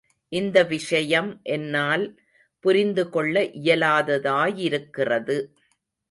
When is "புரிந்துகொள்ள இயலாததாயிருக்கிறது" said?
2.59-5.37